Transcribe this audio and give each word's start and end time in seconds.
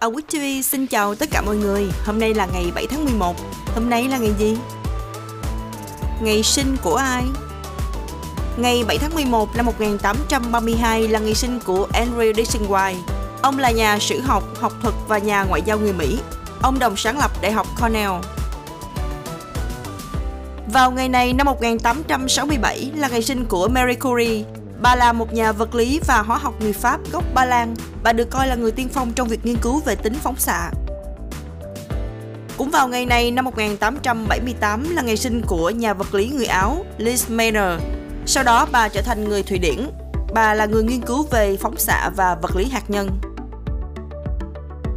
Awit 0.00 0.22
TV 0.22 0.62
xin 0.64 0.86
chào 0.86 1.14
tất 1.14 1.28
cả 1.32 1.42
mọi 1.42 1.56
người. 1.56 1.86
Hôm 2.06 2.18
nay 2.18 2.34
là 2.34 2.46
ngày 2.52 2.72
7 2.74 2.86
tháng 2.86 3.04
11. 3.04 3.36
Hôm 3.74 3.90
nay 3.90 4.08
là 4.08 4.18
ngày 4.18 4.32
gì? 4.38 4.56
Ngày 6.22 6.42
sinh 6.42 6.76
của 6.82 6.94
ai? 6.94 7.24
Ngày 8.56 8.84
7 8.88 8.98
tháng 8.98 9.14
11 9.14 9.56
năm 9.56 9.66
1832 9.66 11.08
là 11.08 11.18
ngày 11.18 11.34
sinh 11.34 11.60
của 11.66 11.88
Henry 11.92 12.32
Dixon 12.36 12.68
White. 12.68 12.96
Ông 13.42 13.58
là 13.58 13.70
nhà 13.70 13.98
sử 13.98 14.20
học, 14.20 14.42
học 14.60 14.72
thuật 14.82 14.94
và 15.08 15.18
nhà 15.18 15.44
ngoại 15.44 15.62
giao 15.64 15.78
người 15.78 15.92
Mỹ. 15.92 16.18
Ông 16.62 16.78
đồng 16.78 16.96
sáng 16.96 17.18
lập 17.18 17.30
Đại 17.42 17.52
học 17.52 17.66
Cornell. 17.80 18.12
Vào 20.72 20.90
ngày 20.90 21.08
này 21.08 21.32
năm 21.32 21.46
1867 21.46 22.92
là 22.96 23.08
ngày 23.08 23.22
sinh 23.22 23.44
của 23.44 23.68
Marie 23.68 23.94
Curie. 23.94 24.44
Bà 24.82 24.96
là 24.96 25.12
một 25.12 25.32
nhà 25.32 25.52
vật 25.52 25.74
lý 25.74 26.00
và 26.06 26.22
hóa 26.22 26.38
học 26.38 26.54
người 26.60 26.72
Pháp 26.72 27.00
gốc 27.12 27.24
Ba 27.34 27.44
Lan. 27.44 27.74
Bà 28.02 28.12
được 28.12 28.30
coi 28.30 28.48
là 28.48 28.54
người 28.54 28.72
tiên 28.72 28.88
phong 28.92 29.12
trong 29.12 29.28
việc 29.28 29.46
nghiên 29.46 29.56
cứu 29.56 29.80
về 29.80 29.94
tính 29.94 30.14
phóng 30.14 30.36
xạ. 30.36 30.70
Cũng 32.56 32.70
vào 32.70 32.88
ngày 32.88 33.06
này, 33.06 33.30
năm 33.30 33.44
1878 33.44 34.96
là 34.96 35.02
ngày 35.02 35.16
sinh 35.16 35.42
của 35.46 35.70
nhà 35.70 35.94
vật 35.94 36.14
lý 36.14 36.28
người 36.28 36.46
Áo 36.46 36.84
Lise 36.98 37.34
Meitner. 37.34 37.80
Sau 38.26 38.44
đó, 38.44 38.66
bà 38.72 38.88
trở 38.88 39.02
thành 39.02 39.28
người 39.28 39.42
Thụy 39.42 39.58
Điển. 39.58 39.90
Bà 40.34 40.54
là 40.54 40.66
người 40.66 40.82
nghiên 40.82 41.00
cứu 41.00 41.26
về 41.30 41.56
phóng 41.60 41.76
xạ 41.76 42.10
và 42.16 42.34
vật 42.42 42.56
lý 42.56 42.68
hạt 42.68 42.90
nhân. 42.90 43.20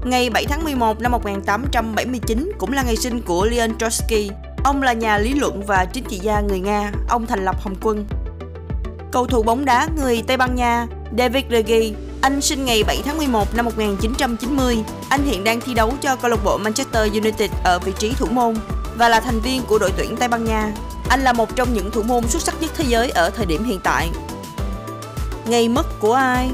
Ngày 0.06 0.30
7 0.30 0.46
tháng 0.46 0.64
11 0.64 1.00
năm 1.00 1.12
1879 1.12 2.52
cũng 2.58 2.74
là 2.74 2.84
ngày 2.84 2.96
sinh 2.96 3.22
của 3.22 3.46
Leon 3.46 3.78
Trotsky. 3.80 4.32
Ông 4.64 4.84
là 4.84 4.94
nhà 4.94 5.18
lý 5.18 5.34
luận 5.34 5.64
và 5.66 5.86
chính 5.86 6.04
trị 6.04 6.20
gia 6.20 6.42
người 6.42 6.60
Nga. 6.60 6.92
Ông 7.10 7.26
thành 7.26 7.46
lập 7.46 7.56
Hồng 7.62 7.76
quân. 7.82 8.06
Cầu 9.14 9.28
thủ 9.28 9.44
bóng 9.44 9.66
đá 9.66 9.88
người 9.96 10.24
Tây 10.28 10.38
Ban 10.38 10.56
Nha, 10.56 10.88
David 11.18 11.44
De 11.52 11.62
Gea, 11.62 11.90
anh 12.22 12.42
sinh 12.42 12.66
ngày 12.66 12.84
7 12.84 13.02
tháng 13.06 13.18
11 13.18 13.56
năm 13.56 13.66
1990. 13.66 14.78
Anh 15.10 15.26
hiện 15.26 15.44
đang 15.44 15.62
thi 15.62 15.74
đấu 15.74 15.94
cho 16.02 16.16
câu 16.16 16.32
lạc 16.32 16.38
bộ 16.44 16.58
Manchester 16.58 17.12
United 17.12 17.52
ở 17.64 17.80
vị 17.80 17.94
trí 18.00 18.14
thủ 18.14 18.26
môn 18.32 18.56
và 18.98 19.10
là 19.10 19.20
thành 19.20 19.40
viên 19.40 19.62
của 19.62 19.80
đội 19.80 19.92
tuyển 19.98 20.16
Tây 20.18 20.28
Ban 20.28 20.46
Nha. 20.46 20.72
Anh 21.10 21.22
là 21.22 21.34
một 21.34 21.56
trong 21.56 21.74
những 21.74 21.92
thủ 21.92 22.04
môn 22.04 22.28
xuất 22.28 22.42
sắc 22.42 22.62
nhất 22.62 22.72
thế 22.76 22.86
giới 22.88 23.10
ở 23.10 23.30
thời 23.30 23.46
điểm 23.46 23.64
hiện 23.64 23.80
tại. 23.84 24.10
Ngày 25.46 25.70
mất 25.70 26.00
của 26.00 26.14
ai? 26.14 26.50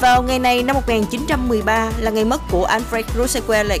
Vào 0.00 0.22
ngày 0.22 0.38
này 0.38 0.62
năm 0.62 0.76
1913 0.76 1.90
là 1.98 2.10
ngày 2.10 2.24
mất 2.24 2.40
của 2.50 2.68
Alfred 2.68 3.04
Russell 3.16 3.72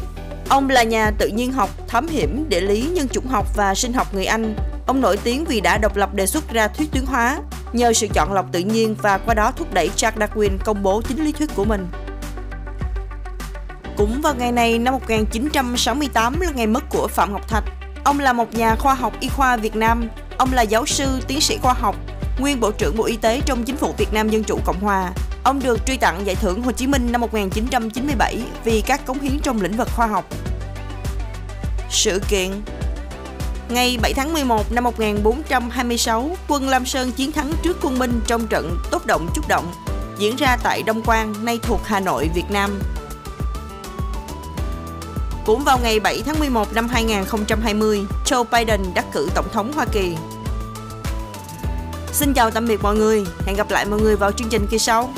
Ông 0.48 0.70
là 0.70 0.82
nhà 0.82 1.10
tự 1.10 1.28
nhiên 1.28 1.52
học, 1.52 1.70
thám 1.88 2.08
hiểm, 2.08 2.48
địa 2.48 2.60
lý, 2.60 2.88
nhân 2.92 3.08
chủng 3.08 3.26
học 3.26 3.46
và 3.56 3.74
sinh 3.74 3.92
học 3.92 4.14
người 4.14 4.26
Anh. 4.26 4.54
Ông 4.86 5.00
nổi 5.00 5.16
tiếng 5.16 5.44
vì 5.44 5.60
đã 5.60 5.78
độc 5.78 5.96
lập 5.96 6.14
đề 6.14 6.26
xuất 6.26 6.50
ra 6.50 6.68
thuyết 6.68 6.92
tuyến 6.92 7.06
hóa 7.06 7.38
nhờ 7.72 7.92
sự 7.92 8.06
chọn 8.14 8.32
lọc 8.32 8.52
tự 8.52 8.58
nhiên 8.58 8.96
và 9.02 9.18
qua 9.18 9.34
đó 9.34 9.52
thúc 9.56 9.74
đẩy 9.74 9.90
Charles 9.96 10.30
Darwin 10.30 10.58
công 10.64 10.82
bố 10.82 11.02
chính 11.08 11.24
lý 11.24 11.32
thuyết 11.32 11.50
của 11.54 11.64
mình. 11.64 11.86
Cũng 13.96 14.20
vào 14.22 14.34
ngày 14.34 14.52
này 14.52 14.78
năm 14.78 14.94
1968 14.94 16.40
là 16.40 16.50
ngày 16.50 16.66
mất 16.66 16.84
của 16.90 17.08
Phạm 17.08 17.32
Ngọc 17.32 17.48
Thạch. 17.48 17.64
Ông 18.04 18.20
là 18.20 18.32
một 18.32 18.54
nhà 18.54 18.76
khoa 18.76 18.94
học 18.94 19.12
y 19.20 19.28
khoa 19.28 19.56
Việt 19.56 19.76
Nam. 19.76 20.08
Ông 20.38 20.52
là 20.52 20.62
giáo 20.62 20.86
sư, 20.86 21.20
tiến 21.26 21.40
sĩ 21.40 21.58
khoa 21.62 21.72
học, 21.72 21.96
nguyên 22.38 22.60
Bộ 22.60 22.70
trưởng 22.70 22.96
Bộ 22.96 23.04
Y 23.04 23.16
tế 23.16 23.40
trong 23.46 23.64
Chính 23.64 23.76
phủ 23.76 23.94
Việt 23.98 24.12
Nam 24.12 24.28
Dân 24.28 24.44
Chủ 24.44 24.58
Cộng 24.64 24.80
Hòa. 24.80 25.12
Ông 25.46 25.60
được 25.62 25.86
truy 25.86 25.96
tặng 25.96 26.26
giải 26.26 26.36
thưởng 26.36 26.62
Hồ 26.62 26.72
Chí 26.72 26.86
Minh 26.86 27.12
năm 27.12 27.20
1997 27.20 28.38
vì 28.64 28.80
các 28.80 29.06
cống 29.06 29.20
hiến 29.20 29.38
trong 29.42 29.60
lĩnh 29.60 29.76
vực 29.76 29.88
khoa 29.96 30.06
học. 30.06 30.24
Sự 31.90 32.20
kiện 32.28 32.50
Ngày 33.68 33.98
7 34.02 34.12
tháng 34.14 34.32
11 34.32 34.72
năm 34.72 34.84
1426, 34.84 36.36
quân 36.48 36.68
Lam 36.68 36.86
Sơn 36.86 37.12
chiến 37.12 37.32
thắng 37.32 37.52
trước 37.62 37.76
quân 37.82 37.98
Minh 37.98 38.20
trong 38.26 38.46
trận 38.46 38.78
Tốt 38.90 39.06
Động 39.06 39.28
Chúc 39.34 39.48
Động, 39.48 39.72
diễn 40.18 40.36
ra 40.36 40.56
tại 40.62 40.82
Đông 40.82 41.02
Quang, 41.02 41.44
nay 41.44 41.58
thuộc 41.62 41.80
Hà 41.84 42.00
Nội, 42.00 42.30
Việt 42.34 42.50
Nam. 42.50 42.80
Cũng 45.46 45.64
vào 45.64 45.78
ngày 45.78 46.00
7 46.00 46.22
tháng 46.26 46.38
11 46.38 46.74
năm 46.74 46.88
2020, 46.88 48.00
Joe 48.24 48.44
Biden 48.52 48.80
đắc 48.94 49.04
cử 49.12 49.28
Tổng 49.34 49.48
thống 49.52 49.72
Hoa 49.72 49.86
Kỳ. 49.92 50.16
Xin 52.12 52.34
chào 52.34 52.50
tạm 52.50 52.68
biệt 52.68 52.82
mọi 52.82 52.96
người, 52.96 53.24
hẹn 53.46 53.56
gặp 53.56 53.70
lại 53.70 53.84
mọi 53.84 54.00
người 54.00 54.16
vào 54.16 54.32
chương 54.32 54.48
trình 54.48 54.66
kỳ 54.70 54.78
sau. 54.78 55.12